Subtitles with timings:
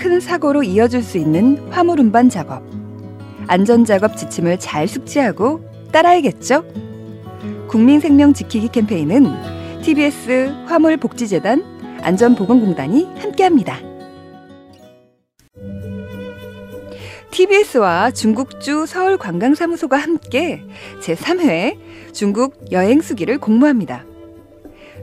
[0.00, 2.62] 큰 사고로 이어질 수 있는 화물 운반 작업.
[3.48, 5.60] 안전 작업 지침을 잘 숙지하고
[5.92, 6.64] 따라야겠죠?
[7.68, 13.78] 국민 생명 지키기 캠페인은 TBS 화물복지재단 안전보건공단이 함께합니다.
[17.30, 20.64] TBS와 중국주 서울관광사무소가 함께
[21.02, 24.09] 제3회 중국 여행수기를 공모합니다.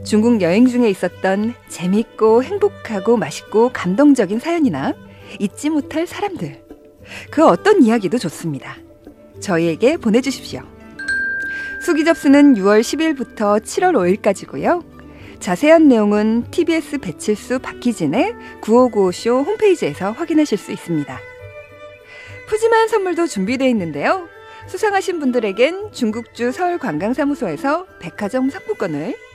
[0.08, 4.94] 중국 여행 중에 있었던 재밌고 행복하고 맛있고 감동적인 사연이나
[5.38, 6.64] 잊지 못할 사람들,
[7.30, 8.78] 그 어떤 이야기도 좋습니다.
[9.42, 10.62] 저희에게 보내주십시오.
[11.84, 14.86] 수기 접수는 6월 10일부터 7월 5일까지고요.
[15.40, 21.20] 자세한 내용은 TBS 배칠수 박희진의 9595쇼 홈페이지에서 확인하실 수 있습니다.
[22.48, 24.30] 푸짐한 선물도 준비되어 있는데요.
[24.68, 29.27] 수상하신 분들에겐 중국주 서울관광사무소에서 백화점 상품권을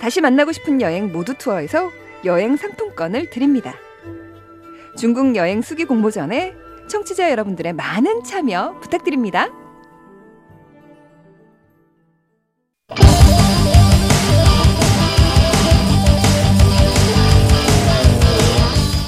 [0.00, 1.90] 다시 만나고 싶은 여행 모두 투어에서
[2.24, 3.74] 여행 상품권을 드립니다.
[4.96, 6.54] 중국 여행 수기 공모 전에
[6.88, 9.48] 청취자 여러분들의 많은 참여 부탁드립니다.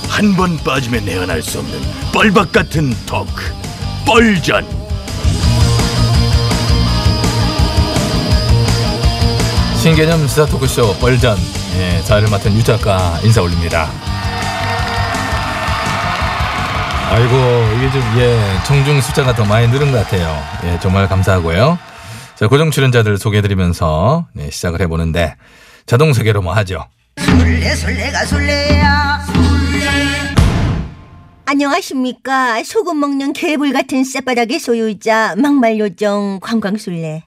[0.09, 1.79] 한 번 빠지면 내안할 수 없는
[2.13, 3.31] 뻘박 같은 토크
[4.05, 4.65] 뻘전
[9.79, 11.39] 신개념 시사 토크쇼 뻘전
[11.79, 13.89] 예, 자리를 맡은 유 작가 인사 올립니다.
[17.11, 17.35] 아이고
[17.77, 20.43] 이게 좀 예, 청중 숫자가 더 많이 늘은 것 같아요.
[20.65, 21.79] 예, 정말 감사하고요.
[22.35, 25.37] 자, 고정 출연자들 소개해드리면서 네, 시작을 해보는데
[25.87, 26.85] 자동 소개로 뭐 하죠?
[27.19, 29.27] 술래 술래가 술래야
[31.47, 37.25] 안녕하십니까 소금 먹는 개불 같은 쌔바닥의 소유자 막말 요정 관광술래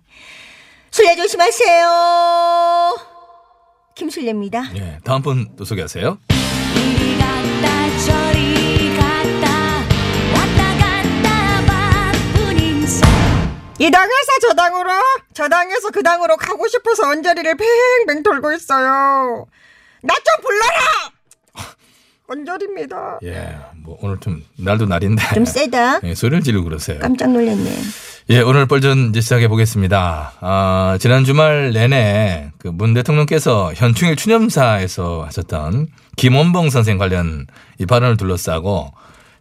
[0.92, 1.88] 술래 조심하세요
[3.96, 6.18] 김술래입니다 예, 다음 분 또 소개하세요.
[6.76, 9.48] 이리 갔다 저리 갔다
[10.34, 13.08] 왔다 갔다 바쁜 인생
[13.80, 14.90] 이 당에서 저 당으로,
[15.34, 19.46] 저 당에서 그 당으로 가고 싶어서 언저리를 뱅뱅 돌고 있어요.
[20.04, 21.12] 나 좀 불러라!
[22.32, 23.20] 언저리입니다.
[23.24, 27.00] 예, 뭐 오늘 좀 날도 날인데 좀 세다 예, 소리를 지르고 그러세요.
[27.00, 27.72] 깜짝 놀랐네
[28.30, 30.34] 예, 오늘 뻘전 이제 시작해 보겠습니다.
[30.40, 37.48] 아, 지난 주말 내내 그 문 대통령께서 현충일 추념사에서 하셨던 김원봉 선생 관련
[37.80, 38.92] 이 발언을 둘러싸고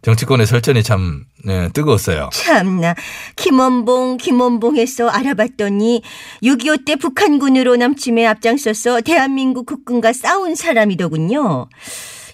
[0.01, 2.29] 정치권의 설전이 참 네, 뜨거웠어요.
[2.33, 2.95] 참나
[3.37, 6.01] 김원봉 김원봉에서 알아봤더니
[6.43, 11.67] 6.25 때 북한군으로 남침에 앞장서서 대한민국 국군과 싸운 사람이더군요.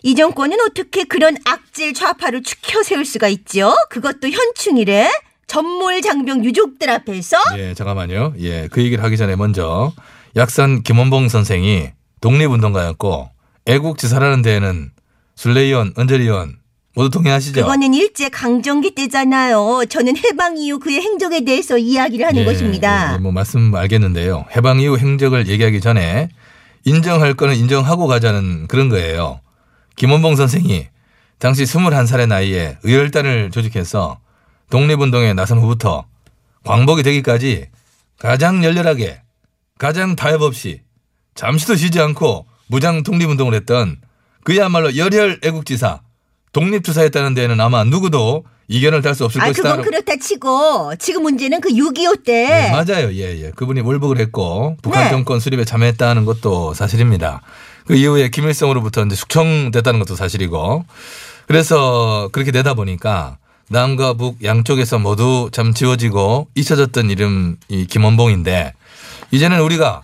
[0.04, 3.74] 이 정권은 어떻게 그런 악질 좌파를 추켜 세울 수가 있죠?
[3.90, 5.10] 그것도 현충일에
[5.48, 8.34] 전몰 장병 유족들 앞에서 예, 잠깐만요.
[8.40, 9.94] 예, 그 얘기를 하기 전에 먼저
[10.36, 11.90] 약산 김원봉 선생이
[12.22, 13.30] 독립운동가였고
[13.66, 14.92] 애국지사라는 데에는
[15.36, 16.58] 순례위원, 은절위원
[16.96, 17.62] 모두 동의하시죠?
[17.62, 19.84] 그거는 일제 강점기 때잖아요.
[19.88, 23.14] 저는 해방 이후 그의 행적에 대해서 이야기를 하는 예, 것입니다.
[23.14, 24.46] 예, 뭐 말씀 알겠는데요.
[24.56, 26.30] 해방 이후 행적을 얘기하기 전에
[26.86, 29.42] 인정할 거는 인정하고 가자는 그런 거예요.
[29.98, 30.88] 김원봉 선생이
[31.40, 34.20] 당시 21살의 나이에 의열단을 조직해서
[34.70, 36.06] 독립운동에 나선 후부터
[36.64, 37.68] 광복이 되기까지
[38.20, 39.22] 가장 열렬하게
[39.78, 40.82] 가장 타협 없이
[41.36, 43.98] 잠시도 쉬지 않고 무장 독립운동을 했던
[44.44, 46.02] 그야말로 열혈 애국지사
[46.54, 49.70] 독립투사였다는 데에는 아마 누구도 이견을 달 수 없을 아, 것이다.
[49.78, 53.14] 그건 그렇다 치고 지금 문제는 그 6.25 때 네, 맞아요.
[53.14, 53.52] 예, 예.
[53.52, 55.10] 그분이 월북을 했고 북한 네.
[55.10, 57.42] 정권 수립에 참여했다는 것도 사실입니다.
[57.88, 60.86] 그 이후에 김일성으로부터 이제 숙청됐다는 것도 사실이고.
[61.48, 63.38] 그래서 그렇게 되다 보니까
[63.70, 68.74] 남과 북 양쪽에서 모두 참 지워지고 잊혀졌던 이름 이 김원봉인데
[69.32, 70.04] 이제는 우리가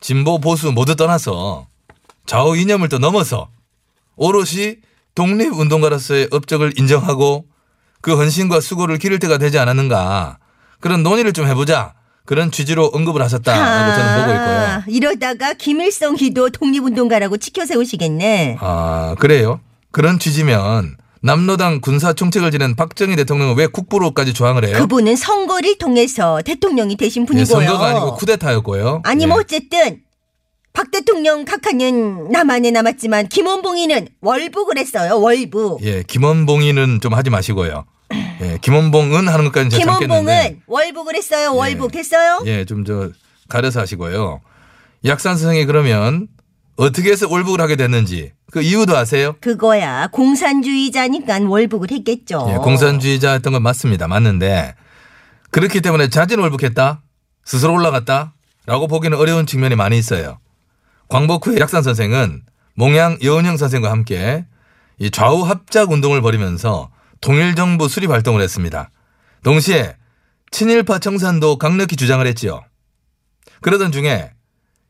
[0.00, 1.66] 진보 보수 모두 떠나서
[2.26, 3.48] 좌우 이념을 또 넘어서
[4.16, 4.76] 오롯이
[5.14, 7.46] 독립운동가로서의 업적을 인정하고
[8.00, 10.38] 그 헌신과 수고를 기를 때가 되지 않았는가
[10.80, 11.94] 그런 논의를 좀 해보자
[12.32, 14.56] 그런 취지로 언급을 하셨다라고 저는 보고 있고요.
[14.56, 18.56] 아, 이러다가 김일성 기도 독립운동가라고 치켜 세우시겠네.
[18.58, 19.60] 아 그래요?
[19.90, 24.78] 그런 취지면 남로당 군사 총책을 지낸 박정희 대통령은 왜 국부로까지 조항을 해요?
[24.78, 27.44] 그분은 선거를 통해서 대통령이 되신 예, 분이고요.
[27.66, 29.02] 선거가 아니고 쿠데타였고요.
[29.04, 29.26] 아니 예.
[29.26, 30.00] 뭐 어쨌든
[30.72, 35.20] 박 대통령 각하는 남한에 남았지만 김원봉이는 월북을 했어요.
[35.20, 35.84] 월북.
[35.84, 37.84] 예, 김원봉이는 좀 하지 마시고요.
[38.40, 40.20] 예, 김원봉은 하는 것까지는 제가 참겠는데.
[40.22, 41.54] 김원봉은 월북을 했어요.
[41.54, 42.42] 월북 됐어요?
[42.46, 43.10] 예, 좀 저
[43.48, 44.40] 가려서 하시고요.
[45.04, 46.28] 약산 선생이 그러면
[46.76, 49.34] 어떻게 해서 월북을 하게 됐는지 그 이유도 아세요?
[49.40, 52.46] 그거야 공산주의자니까 월북을 했겠죠.
[52.50, 54.08] 예, 공산주의자였던 건 맞습니다.
[54.08, 54.74] 맞는데
[55.50, 57.02] 그렇기 때문에 자진 월북했다?
[57.44, 58.32] 스스로 올라갔다?
[58.66, 60.38] 라고 보기는 어려운 측면이 많이 있어요.
[61.08, 62.42] 광복 후에 약산 선생은
[62.76, 64.46] 몽양 여은영 선생과 함께
[64.98, 66.90] 이 좌우 합작 운동을 벌이면서
[67.22, 68.90] 통일정부 수립 활동을 했습니다.
[69.42, 69.96] 동시에
[70.50, 72.62] 친일파 청산도 강력히 주장을 했지요.
[73.62, 74.32] 그러던 중에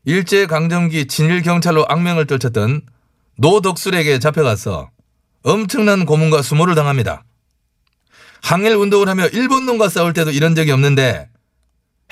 [0.03, 2.81] 일제 강점기 친일경찰로 악명을 떨쳤던
[3.37, 4.89] 노덕술에게 잡혀가서
[5.43, 7.23] 엄청난 고문과 수모를 당합니다.
[8.41, 11.29] 항일 운동을 하며 일본놈과 싸울 때도 이런 적이 없는데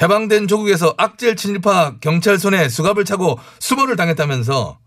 [0.02, 4.80] 해방된 조국에서 악질 친일파 경찰 손에 수갑을 차고 수모를 당했다면서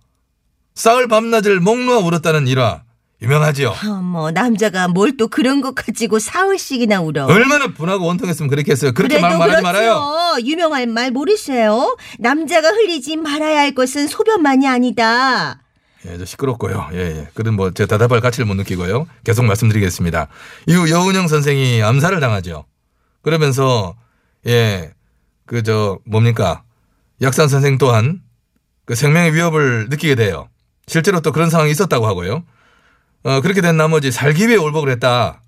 [0.75, 2.83] 싸울 밤낮을 목 놓아 울었다는 일화
[3.24, 3.74] 유명하지요.
[3.84, 7.26] 어머 뭐 남자가 뭘 또 그런 것 가지고 사흘씩이나 울어.
[7.26, 8.92] 얼마나 분하고 원통했으면 그렇게 했어요.
[8.92, 9.62] 그렇게 말 말하지 그렇죠.
[9.62, 10.36] 말아요.
[10.44, 11.96] 유명할 말 모르세요?
[12.18, 15.60] 남자가 흘리지 말아야 할 것은 소변만이 아니다.
[16.06, 16.88] 예, 저 시끄럽고요.
[16.92, 17.28] 예, 예.
[17.34, 19.06] 그런 뭐 제가 대답할 가치를 못 느끼고요.
[19.24, 20.28] 계속 말씀드리겠습니다.
[20.66, 22.64] 이후 여운영 선생이 암살을 당하죠.
[23.22, 23.94] 그러면서
[24.46, 24.92] 예,
[25.46, 26.62] 그 저 뭡니까
[27.22, 28.20] 약산 선생 또한
[28.84, 30.48] 그 생명의 위협을 느끼게 돼요.
[30.86, 32.42] 실제로 또 그런 상황이 있었다고 하고요.
[33.24, 35.42] 어, 그렇게 된 나머지 살기 위해 올복을 했다.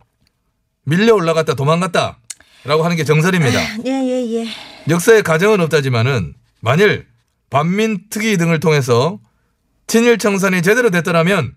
[0.85, 2.19] 밀려 올라갔다 도망갔다.
[2.65, 3.61] 라고 하는 게 정설입니다.
[3.85, 4.49] 예 예 예.
[4.89, 7.07] 역사에 가정은 없다지만은 만일
[7.51, 9.21] 반민특위 등을 통해서
[9.87, 11.53] 친일 청산이 제대로 됐더라면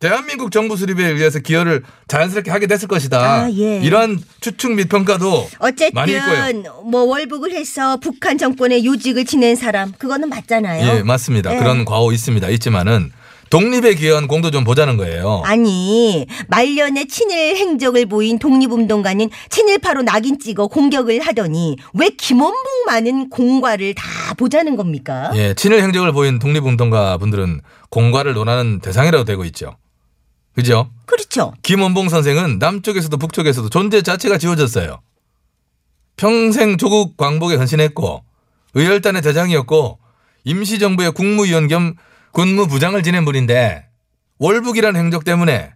[0.00, 3.18] 대한민국 정부 수립에 의해서 기여를 자연스럽게 하게 됐을 것이다.
[3.44, 3.80] 아, 예.
[3.80, 5.48] 이러한 추측 및 평가도
[5.94, 6.32] 많이 있고요.
[6.42, 10.86] 어쨌든 뭐 월북을 해서 북한 정권의 요직을 지낸 사람 그거는 맞잖아요.
[10.98, 11.54] 예, 맞습니다.
[11.54, 11.58] 예.
[11.58, 12.48] 그런 과오 있습니다.
[12.50, 13.12] 있지만은
[13.50, 15.42] 독립에 기여한 공도 좀 보자는 거예요.
[15.44, 24.34] 아니 말년에 친일 행적을 보인 독립운동가는 친일파로 낙인 찍어 공격을 하더니 왜 김원봉만은 공과를 다
[24.34, 25.30] 보자는 겁니까?
[25.34, 27.60] 예, 친일 행적을 보인 독립운동가 분들은
[27.90, 29.76] 공과를 논하는 대상이라고 되고 있죠.
[30.54, 30.90] 그죠?
[31.06, 31.52] 그렇죠.
[31.62, 35.00] 김원봉 선생은 남쪽에서도 북쪽에서도 존재 자체가 지워졌어요.
[36.16, 38.24] 평생 조국 광복에 헌신했고
[38.74, 39.98] 의열단의 대장이었고
[40.44, 41.94] 임시정부의 국무위원 겸
[42.32, 43.84] 군무부장을 지낸 분인데
[44.38, 45.72] 월북이라는 행적 때문에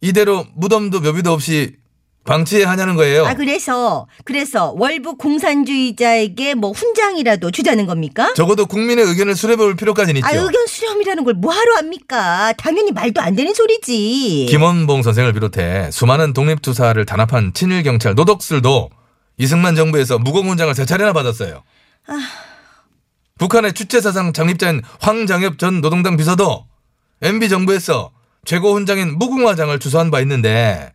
[0.00, 1.76] 이대로 무덤도 묘비도 없이
[2.24, 3.26] 방치해야 하냐는 거예요.
[3.26, 8.32] 아 그래서 그래서 월북 공산주의자에게 뭐 훈장이라도 주자는 겁니까?
[8.34, 10.26] 적어도 국민의 의견을 수렴해볼 필요까지는 있죠.
[10.26, 12.54] 아 의견 수렴이라는 걸 뭐하러 합니까?
[12.56, 14.46] 당연히 말도 안 되는 소리지.
[14.48, 18.88] 김원봉 선생을 비롯해 수많은 독립투사를 단합한 친일 경찰 노덕술도
[19.36, 21.62] 이승만 정부에서 무공 훈장을 세 차례나 받았어요.
[23.38, 26.66] 북한의 주체사상 창립자인 황장엽 전 노동당 비서도
[27.22, 28.12] MB 정부에서
[28.44, 30.92] 최고 훈장인 무궁화장을 주소한 바 있는데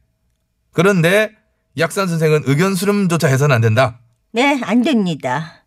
[0.72, 1.32] 그런데
[1.78, 4.00] 약산 선생은 의견 수렴조차 해서는 안 된다.
[4.32, 5.66] 네, 안 됩니다.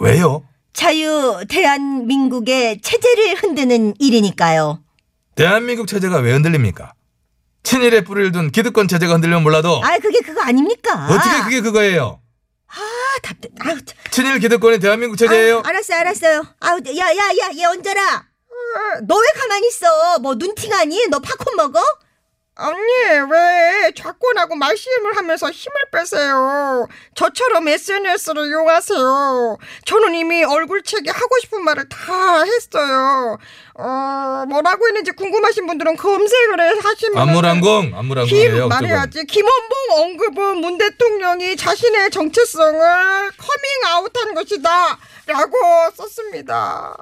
[0.00, 0.44] 왜요?
[0.72, 4.80] 자유 대한민국의 체제를 흔드는 일이니까요.
[5.34, 6.92] 대한민국 체제가 왜 흔들립니까?
[7.64, 11.06] 친일의 뿌리를 둔 기득권 체제가 흔들리면 몰라도 아 그게 그거 아닙니까?
[11.08, 12.20] 어떻게 그게 그거예요?
[13.14, 13.50] 아 답답.
[13.66, 13.96] 아우, 참.
[14.10, 15.58] 친일 기득권이 대한민국 체제예요?
[15.64, 16.44] 아, 알았어요, 알았어요.
[16.60, 18.26] 아우, 야, 야, 야, 얘 얹어라.
[18.48, 20.18] 어, 너왜 가만히 있어?
[20.20, 21.08] 뭐 눈팅하니?
[21.10, 21.80] 너 팝콘 먹어?
[22.54, 26.86] 언니 왜 좌권하고 말씨름을 하면서 힘을 빼세요?
[27.14, 29.56] 저처럼 SNS를 이용하세요.
[29.86, 33.38] 저는 이미 얼굴책에 하고 싶은 말을 다 했어요.
[33.74, 38.68] 어 뭐라고 했는지 궁금하신 분들은 검색을 해 하시면 안무랑공 김 안무랑공이에요.
[38.68, 39.24] 말해야지.
[39.24, 45.56] 김원봉 언급은 문 대통령이 자신의 정체성을 커밍아웃한 것이다 라고
[45.94, 46.96] 썼습니다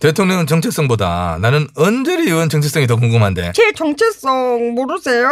[0.00, 5.30] 대통령은 정체성보다 나는 언저리 의원 정체성이 더 궁금한데 제 정체성 모르세요?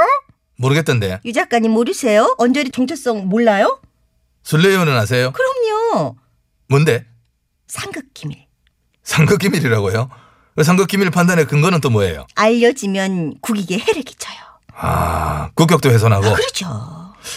[0.59, 1.21] 모르겠던데.
[1.25, 2.35] 유 작가님 모르세요?
[2.39, 3.81] 언저리 정체성 몰라요?
[4.43, 5.33] 술래요는 아세요?
[5.33, 6.17] 그럼요.
[6.69, 7.07] 뭔데?
[7.67, 8.47] 상극기밀.
[9.05, 10.11] 상극기밀이라고요?
[10.57, 12.27] 그 상극기밀 판단의 근거는 또 뭐예요?
[12.35, 14.37] 알려지면 국익에 해를 끼쳐요.
[14.75, 16.35] 아, 국격도 훼손하고.
[16.35, 16.67] 그렇죠.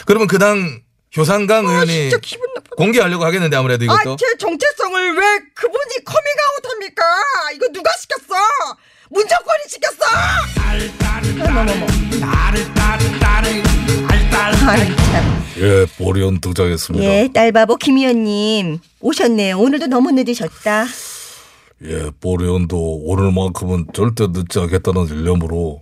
[0.05, 0.81] 그러면 그 당
[1.15, 2.47] 효상강 의원이 진짜 기분.
[2.81, 4.13] 공개하려고 하겠는데 아무래도 이것도.
[4.13, 7.03] 아, 제 정체성을 왜 그분이 커밍아웃 합니까?
[7.55, 8.35] 이거 누가 시켰어?
[9.09, 9.97] 문정권이 시켰어!
[14.67, 15.43] 아이, 참.
[15.57, 17.05] 예, 보리온 등장했습니다.
[17.05, 19.59] 예, 딸바보 김 의원님 오셨네요.
[19.59, 20.85] 오늘도 너무 늦으셨다.
[21.83, 25.81] 예, 보리온도 오늘만큼은 절대 늦지 않겠다는 일념으로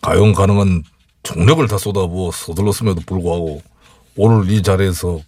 [0.00, 0.84] 가용 가능한
[1.22, 3.60] 정력을 다 쏟아부어 서둘렀음에도 불구하고
[4.16, 5.20] 오늘 이 자리에서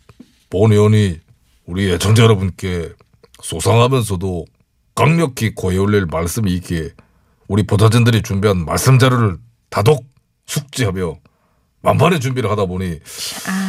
[0.50, 1.18] 본 의원이
[1.66, 2.90] 우리 애청자 여러분께
[3.42, 4.44] 소상하면서도
[4.94, 6.90] 강력히 고해 올릴 말씀이 있기에
[7.48, 9.38] 우리 보좌진들이 준비한 말씀 자료를
[9.70, 10.04] 다독
[10.46, 11.16] 숙지하며
[11.82, 12.98] 만반의 준비를 하다 보니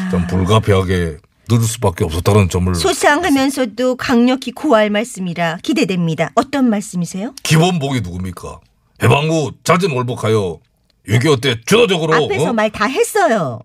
[0.09, 1.17] 좀 불가피하게
[1.49, 6.31] 늦을 수밖에 없었다는 점을 소상하면서도 강력히 고할 말씀이라 기대됩니다.
[6.35, 7.33] 어떤 말씀이세요?
[7.43, 8.59] 기본복이 누굽니까?
[9.03, 10.59] 해방 후 자진 월복하여
[11.07, 12.53] 6.25때 주도적으로 앞에서 어?
[12.53, 13.59] 말다 했어요.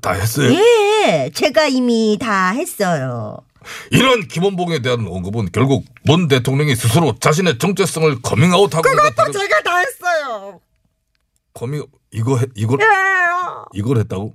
[0.00, 0.52] 다 했어요.
[0.52, 3.38] 예, 제가 이미 다 했어요.
[3.90, 10.60] 이런 기본복에 대한 언급은 결국 문 대통령이 스스로 자신의 정체성을 커밍아웃하고 그것도 제가 다 했어요.
[11.52, 12.86] 커밍 이거 해- 이걸 예.
[13.74, 14.34] 이걸 했다고?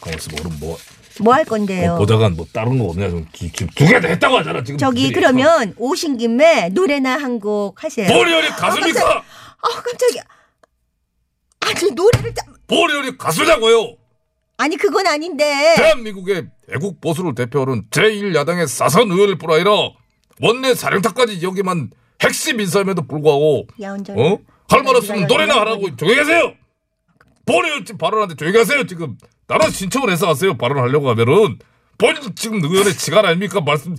[0.00, 0.36] 가만있어 봐.
[0.42, 0.76] 그럼 뭐
[1.18, 1.94] 뭐 할 건데요?
[1.94, 3.08] 어, 보좌관 뭐 다른 거 없냐?
[3.08, 4.76] 지금 지금 두 개 다 했다고 하잖아 지금.
[4.78, 5.10] 저기.
[5.12, 8.06] 그러면 오신 김에 노래나 한 곡 하세요.
[8.08, 9.00] 보리언이 가수입니까?
[9.18, 10.22] 아 깜짝이야.
[11.60, 12.42] 아니 노래를 짜...
[12.66, 13.96] 보리언이 가수냐고요?
[14.58, 15.74] 아니 그건 아닌데.
[15.76, 19.70] 대한민국의 애국 보수를 대표하는 제1야당의 사선 의원일 뿐 아니라
[20.40, 23.92] 원내 사령탑까지 여기만 핵심 인사임에도 불구하고 야.
[23.94, 24.38] 어?
[24.68, 26.54] 할말 없으면 노래나 하라고 조용히 하세요.
[27.44, 28.84] 본의원 지금 발언하는데 조용히 하세요.
[28.86, 30.56] 지금 나는 신청을 해서 하세요.
[30.56, 31.58] 발언하려고 하면은
[31.98, 33.60] 본인 지금 의원의 지간 아닙니까?
[33.60, 33.96] 말씀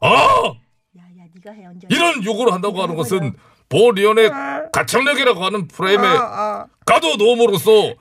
[0.00, 1.64] 아 야 야 네가 해.
[1.88, 3.34] 이런 요구를 한다고 하는 것은
[3.68, 4.30] 본의원의
[4.72, 7.94] 가창력이라고 하는 프레임에 아, 가도 노음으로써 예.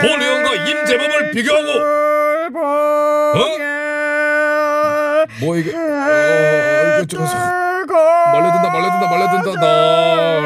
[0.00, 1.68] 본의원과 임재범을 비교하고
[2.56, 3.34] 어?
[5.40, 5.74] 뭐 이게?
[5.74, 5.78] 어,
[6.98, 9.60] 이게 좀 말려든다 말려든다 말려든다.
[10.40, 10.44] 날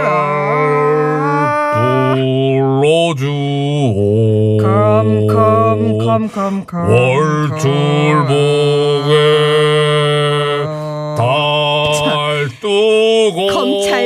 [2.80, 4.56] 불러주오.
[4.58, 8.77] 컴컴컴컴컴 월출목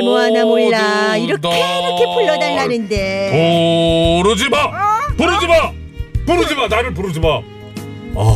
[0.02, 1.16] 뭐 하나 몰라.
[1.16, 4.70] 이렇게 이렇게 불러달라는데 부르지 마
[5.16, 5.72] 부르지 마
[6.26, 7.40] 부르지 마 나를 부르지 마아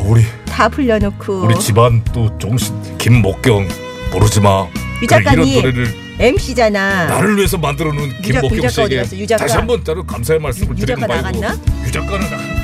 [0.04, 1.42] 우리 다 불러놓고.
[1.42, 3.68] 우리 집안 또 정신 김목경
[4.10, 7.08] 부르지 마유 그래, 이런 작가님 MC잖아.
[7.08, 8.10] 나를 위해서 만들어 놓은
[8.42, 9.04] 어디 씨에게.
[9.36, 11.42] 다시 한번 따로 감사의 말씀을 유 드리는 바이고?
[11.84, 12.55] 유 작가는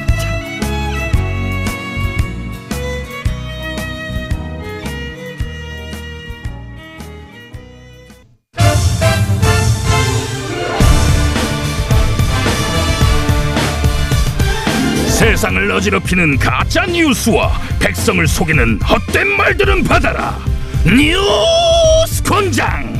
[15.22, 20.36] 세상을 어지럽히는 가짜 뉴스와 백성을 속이는 헛된 말들은 받아라.
[20.84, 22.92] 뉴스 권장.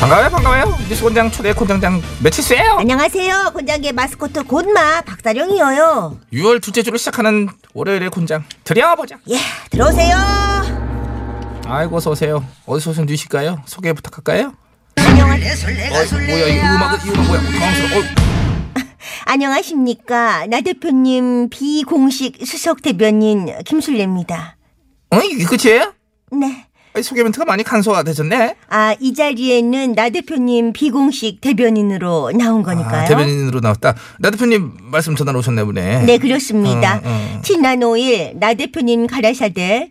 [0.00, 3.52] 반가워요 반가워요 뉴스 권장 초대 콘장장 며칠째요 안녕하세요.
[3.54, 6.18] 곤장계 마스코트 곤마 박사령이에요.
[6.32, 9.38] 6월 둘째 주를 시작하는 월요일의 곤장 들여보자 예,
[9.70, 10.16] 들어오세요.
[11.66, 14.52] 아이고 어서 오세요 어디서 오신 뉴실까요 소개 부탁할까요
[15.12, 15.92] 안녕하세요.
[15.92, 18.04] 어, 뭐야 이 음악은 이 음악 뭐야 당황스러워 어,
[19.26, 20.46] 안녕하십니까.
[20.46, 24.56] 나 대표님 비공식 수석 대변인 김술래입니다.
[25.10, 25.92] 어 이게 끝이에요
[26.32, 26.64] 네.
[26.94, 33.02] 아니, 소개 멘트가 많이 간소화되셨네 아, 이 자리에는 나 대표님 비공식 대변인으로 나온 거니까요.
[33.02, 36.96] 아, 대변인으로 나왔다 나 대표님 말씀 전하러 오셨네 보네 네, 그렇습니다.
[36.96, 37.40] 어, 어.
[37.42, 39.90] 지난 5일 나 대표님 가라사대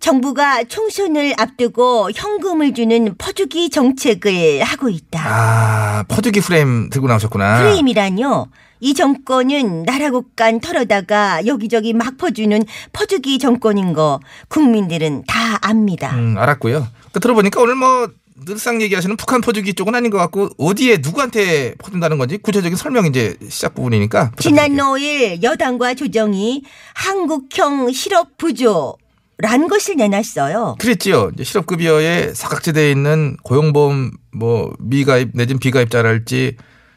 [0.00, 5.20] 정부가 총선을 앞두고 현금을 주는 퍼주기 정책을 하고 있다.
[5.24, 8.46] 아 퍼주기 프레임 들고 나오셨구나 프레임이라뇨.
[8.80, 12.62] 이 정권은 나라 곳간 털어다가 여기저기 막 퍼주는
[12.92, 16.14] 퍼주기 정권인 거 국민들은 다 압니다.
[16.14, 16.86] 음, 알았고요.
[17.12, 18.08] 그 들어보니까 오늘 뭐
[18.46, 23.36] 늘상 얘기하시는 북한 퍼주기 쪽은 아닌 것 같고 어디에 누구한테 퍼준다는 건지 구체적인 설명 이제
[23.48, 25.38] 시작 부분이니까 지난 부탁드릴게요.
[25.38, 26.62] 5일 여당과 조정이
[26.94, 28.96] 한국형 실업 부조
[29.40, 30.76] 란 것을 내놨어요.
[30.80, 31.30] 그랬지요.
[31.34, 36.56] 이제 실업급여에 사각지대에 있는 고용보험 뭐 미가입 내진 비가입자랄지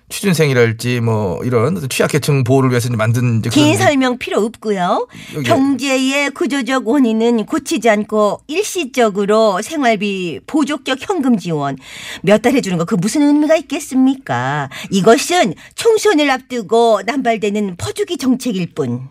[0.10, 5.08] 취준생이랄지 뭐 이런 취약계층 보호를 위해서 만든 긴 설명 필요 없고요.
[5.36, 11.78] 여기- 경제의 구조적 원인은 고치지 않고 일시적으로 생활비 보조적 현금 지원
[12.24, 14.70] 몇 달 해주는 거 그 무슨 의미가 있겠습니까?
[14.90, 19.08] 이것은 총선을 앞두고 남발되는 퍼주기 정책일 뿐.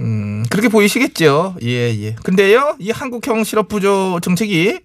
[0.00, 1.56] 음, 그렇게 보이시겠죠.
[1.62, 2.14] 예, 예.
[2.22, 4.80] 근데요, 이 한국형 실업 부조 정책이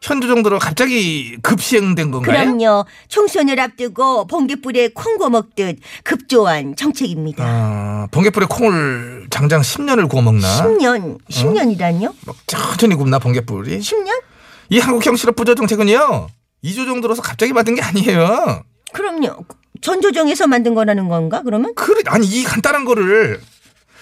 [0.00, 2.44] 현재 정도로 갑자기 급시행된 건가요?
[2.44, 2.84] 그럼요.
[3.08, 7.44] 총선을 앞두고 번개불에 콩고 먹듯 급조한 정책입니다.
[7.44, 10.46] 아, 번개불에 콩을 장장 10년을 구워 먹나?
[10.62, 12.14] 10년, 10년이라뇨?
[12.26, 13.80] 막 천천히 굽나 번개불이?
[13.80, 14.22] 10년?
[14.70, 16.28] 이 한국형 실업 부조 정책은요.
[16.64, 18.62] 2조 정도로서 갑자기 만든 게 아니에요.
[18.92, 19.44] 그럼요.
[19.80, 21.74] 전조정에서 만든 거라는 건가, 그러면?
[21.74, 23.40] 그래, 아니 이 간단한 거를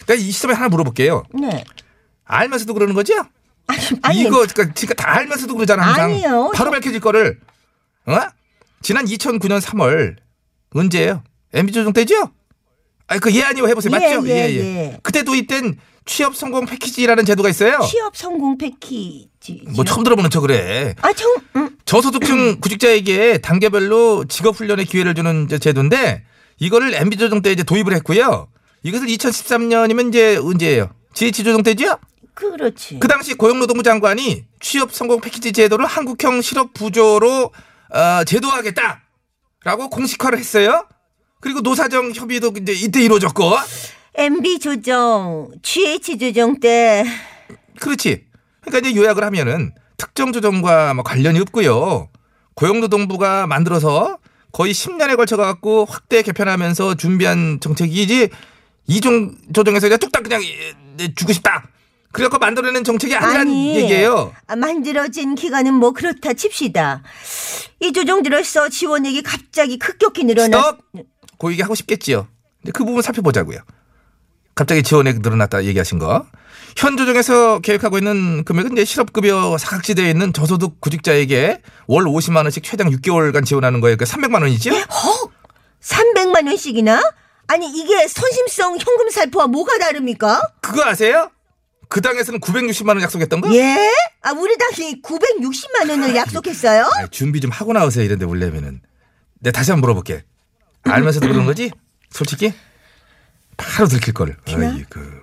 [0.06, 1.24] 내가 이 시점에 하나 물어볼게요.
[1.40, 1.64] 네.
[2.24, 3.14] 알면서도 그러는 거죠?
[3.66, 6.10] 아니, 아니 이거 그러니까 지금 다 알면서도 그러잖아 항상.
[6.10, 6.52] 아니에요.
[6.54, 7.40] 바로 밝혀질 거를.
[8.06, 8.18] 어?
[8.82, 10.16] 지난 2009년 3월
[10.74, 11.22] 언제예요?
[11.52, 12.30] MB 조정 때죠?
[13.08, 13.90] 아니 그예 아니요 해보세요.
[13.94, 14.28] 예, 맞죠?
[14.28, 14.98] 예, 예.
[15.02, 17.80] 그때도 이땐 취업 성공 패키지라는 제도가 있어요.
[17.88, 19.64] 취업 성공 패키지.
[19.74, 20.94] 뭐 처음 들어보는 척 그래.
[21.00, 26.24] 아, 정, 음, 저소득층 구직자에게 단계별로 직업 훈련의 기회를 주는 제도인데
[26.58, 28.46] 이거를 MB 조정 때 이제 도입을 했고요.
[28.86, 30.90] 이것을 2013년이면 이제 언제예요?
[31.12, 31.98] GH 조정 때죠?
[32.34, 33.00] 그렇지.
[33.00, 37.50] 그 당시 고용노동부 장관이 취업 성공 패키지 제도를 한국형 실업 부조로
[37.90, 40.86] 어, 제도화하겠다라고 공식화를 했어요.
[41.40, 43.56] 그리고 노사정 협의도 이제 이때 이루어졌고
[44.14, 47.04] MB 조정, GH 조정 때
[47.80, 48.24] 그렇지.
[48.60, 52.08] 그러니까 이제 요약을 하면은 특정 조정과 뭐 관련이 없고요.
[52.54, 54.18] 고용노동부가 만들어서
[54.52, 58.30] 거의 10년에 걸쳐 갖고 확대 개편하면서 준비한 정책이지
[58.86, 61.64] 이종 조정에서 그냥 뚝딱 그냥 예, 주고 싶다.
[62.12, 64.32] 그래갖고 만들어내는 정책이 아니란 아니, 얘기예요.
[64.46, 67.02] 아, 만들어진 기간은 뭐 그렇다 칩시다.
[67.80, 70.62] 이 조정 들어서 지원액이 갑자기 급격히 늘어나.
[70.62, 70.78] 스톱!
[71.38, 72.26] 그 얘기 하고 싶겠지요.
[72.62, 73.58] 근데 그 부분 살펴보자고요.
[74.54, 76.24] 갑자기 지원액 늘어났다 얘기하신 거.
[76.76, 82.88] 현 조정에서 계획하고 있는 금액은 이제 실업급여 사각지대에 있는 저소득 구직자에게 월 50만 원씩 최장
[82.90, 83.96] 6개월간 지원하는 거예요.
[83.96, 84.70] 그러니까 300만 원이죠?
[84.74, 85.30] 헉!
[85.82, 87.02] 300만 원씩이나?
[87.48, 90.40] 아니 이게 선심성 현금 살포와 뭐가 다릅니까?
[90.60, 91.30] 그거 아세요?
[91.88, 93.54] 그 당에서는 960만 원 약속했던 거?
[93.54, 93.90] 예?
[94.22, 96.84] 아 우리 당시 960만 원을 약속했어요?
[96.96, 98.04] 아, 준비 좀 하고 나오세요.
[98.04, 98.80] 이런데 원래면은.
[99.40, 100.24] 내가 다시 한번 물어볼게.
[100.82, 101.70] 알면서도 그러는 거지?
[102.10, 102.52] 솔직히?
[103.56, 104.36] 바로 들킬 거를.
[104.48, 105.22] 어이, 그,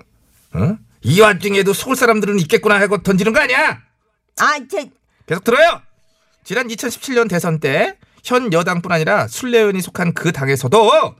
[0.54, 0.78] 어?
[1.02, 3.82] 이 와중에도 서울 사람들은 있겠구나 하고 던지는 거 아니야?
[4.40, 4.90] 아, 제
[5.28, 5.82] 계속 들어요.
[6.46, 11.16] 지난 2017년 대선 때 현 여당뿐 아니라 순례의원이 속한 그 당에서도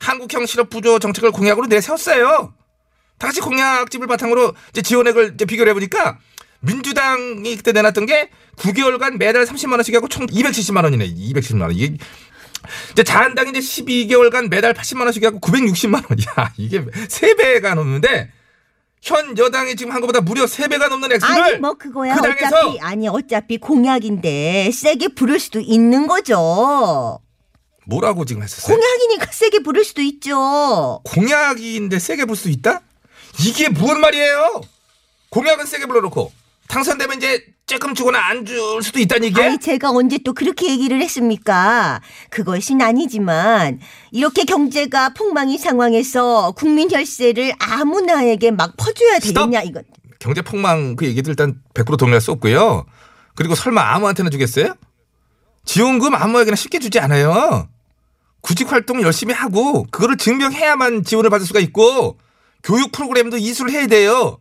[0.00, 2.52] 한국형 실업 부조 정책을 공약으로 내세웠어요.
[3.18, 6.18] 다시 공약집을 바탕으로 이제 지원액을 이제 비교를 해보니까
[6.60, 11.06] 민주당이 그때 내놨던 게 9개월간 매달 30만 원씩 하고 총 270만 원이네.
[11.06, 11.72] 270만 원.
[11.72, 11.96] 이게
[12.92, 16.18] 이제 자한당이 이제 12개월간 매달 80만 원씩 하고 960만 원.
[16.38, 18.30] 야 이게 3배가 넘는데
[19.02, 22.80] 현 여당이 지금 한 것보다 무려 3배가 넘는 액수를 아니 뭐 그거야 그 당에서 어차피
[22.80, 27.20] 아니 어차피 공약인데 세게 부를 수도 있는 거죠.
[27.86, 28.76] 뭐라고 지금 했었어요?
[28.76, 31.00] 공약이니까 세게 부를 수도 있죠.
[31.04, 32.80] 공약인데 세게 불수 있다?
[33.40, 34.60] 이게 무슨 말이에요?
[35.30, 36.32] 공약은 세게 불러놓고
[36.68, 39.46] 당선되면 이제 조금 주거나 안 줄 수도 있다는 얘기야?
[39.46, 42.00] 아니 제가 언제 또 그렇게 얘기를 했습니까?
[42.30, 49.84] 그것은 아니지만 이렇게 경제가 폭망이 상황에서 국민 혈세를 아무나에게 막 퍼줘야 되겠냐 이건.
[50.18, 52.86] 경제 폭망 그 얘기들 일단 100% 동의할 수 없고요.
[53.36, 54.74] 그리고 설마 아무한테나 주겠어요?
[55.64, 57.68] 지원금 아무에게나 쉽게 주지 않아요.
[58.40, 62.18] 구직 활동 열심히 하고 그거를 증명해야만 지원을 받을 수가 있고
[62.62, 64.38] 교육 프로그램도 이수를 해야 돼요.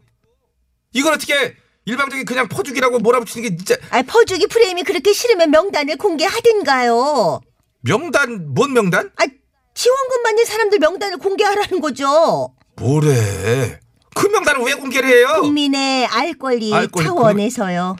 [0.93, 1.55] 이걸 어떻게
[1.85, 7.41] 일방적인 그냥 퍼주기라고 몰아붙이는 게 진짜 아 퍼주기 프레임이 그렇게 싫으면 명단을 공개하든가요.
[7.81, 9.11] 명단 뭔 명단?
[9.17, 9.25] 아
[9.73, 12.53] 지원금 받는 사람들 명단을 공개하라는 거죠.
[12.75, 13.79] 뭐래?
[14.15, 15.41] 그 명단을 왜 공개를 해요?
[15.41, 17.95] 국민의 알 권리 알 권리, 차원에서요.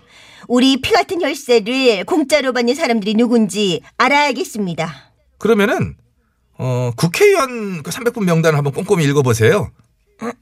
[0.50, 5.12] 우리 피 같은 혈세를 공짜로 받는 사람들이 누군지 알아야겠습니다.
[5.38, 5.96] 그러면은
[6.58, 9.72] 어, 국회의원 그 300분 명단을 한번 꼼꼼히 읽어보세요.
[10.24, 10.34] 음,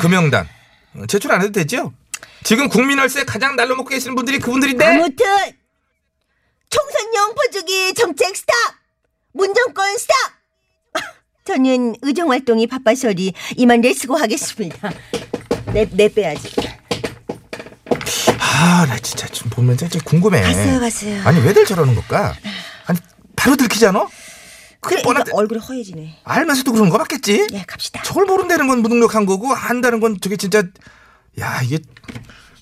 [0.00, 0.48] 그 명단
[0.96, 1.92] 어, 제출 안 해도 되죠?
[2.42, 5.24] 지금 국민월세 가장 날로 먹고 계시는 분들이 그분들인데 아무튼
[6.68, 8.54] 총선용 퍼주기 정책 스탑!
[9.34, 10.16] 문정권 스탑!
[11.46, 14.92] 저는 의정 활동이 바빠서리 이만 내쓰고 하겠습니다.
[15.72, 16.63] 내, 내 빼야지.
[18.56, 20.40] 아, 나 진짜 좀 보면서 진짜 궁금해.
[20.42, 21.22] 갔어요, 갔어요.
[21.24, 22.34] 아니 왜들 저러는 걸까?
[22.86, 22.98] 아니
[23.34, 24.06] 바로 들키지 않아?
[24.80, 26.20] 그래, 뻔한데- 얼굴이 허해지네.
[26.24, 27.46] 알면서도 그런 거 맞겠지?
[27.52, 28.02] 예, 갑시다.
[28.02, 30.62] 저걸 모른다는 건 무능력한 거고 안다는 건 저게 진짜
[31.40, 31.78] 야 이게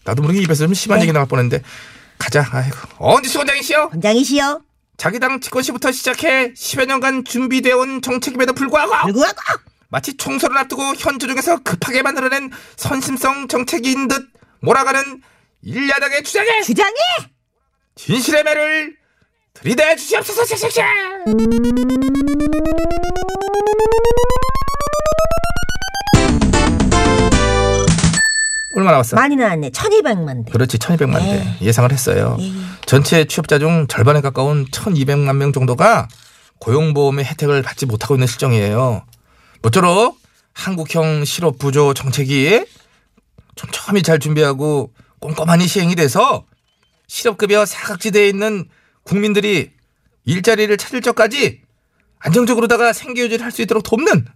[0.04, 1.04] 나도 모르게 입에서 좀 심한 네.
[1.04, 1.62] 얘기 나올 뻔했는데
[2.18, 2.48] 가자.
[2.52, 3.90] 아이고 언제 수원장이시여?
[3.92, 4.60] 원장이시여.
[4.96, 9.36] 자기 당 집권 시부터 시작해 10여 년간 준비되어 온 정책임에도 불구하고 불구하고
[9.88, 14.28] 마치 총선을 앞두고 현 조정에서 급하게 만들어낸 선심성 정책인 듯
[14.60, 15.22] 몰아가는
[15.64, 16.94] 일야당의 주장에 주장해.
[17.94, 18.96] 진실의 매를
[19.54, 20.42] 들이대 주시옵소서
[28.76, 29.14] 얼마 나왔어?
[29.14, 29.70] 많이 나왔네.
[29.70, 30.50] 1200만 대.
[30.50, 31.56] 그렇지 1200만 대 네.
[31.60, 32.50] 예상을 했어요 예.
[32.86, 36.08] 전체 취업자 중 절반에 가까운 1200만 명 정도가
[36.58, 39.04] 고용보험의 혜택을 받지 못하고 있는 실정이에요
[39.60, 40.18] 모쪼록
[40.54, 42.64] 한국형 실업 부조 정책이
[43.54, 44.90] 촘촘히 잘 준비하고
[45.26, 46.44] 꼼꼼하니 시행이 돼서
[47.06, 48.68] 실업급여 사각지대에 있는
[49.04, 49.70] 국민들이
[50.24, 51.62] 일자리를 찾을 적까지
[52.18, 54.26] 안정적으로다가 생계유지를 할 수 있도록 돕는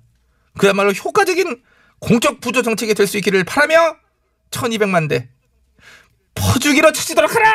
[0.59, 1.63] 그야말로 효과적인
[1.99, 3.97] 공적 부조 정책이 될 수 있기를 바라며
[4.51, 5.29] 1200만 대
[6.35, 7.51] 퍼주기로 쳐지도록 하라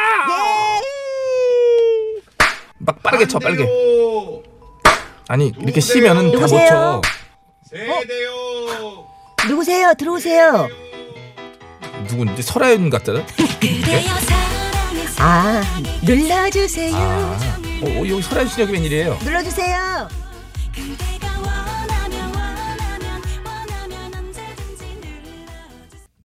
[2.80, 3.66] 막 빠르게 쳐 빠르게
[5.28, 6.48] 아니 이렇게 쉬면은 다 못?
[6.48, 7.02] 쳐
[7.70, 9.08] 세대요.
[9.48, 9.94] 누구세요?
[9.98, 10.68] 들어오세요.
[12.08, 15.62] 누군지 설아윤 같잖아 사랑해서 아,
[16.04, 16.96] 눌러주세요.
[16.96, 17.38] 아
[17.82, 20.08] 어, 어, 여기 설아윤 씨 여기 웬일이에요 눌러주세요.
[20.74, 21.31] 그대가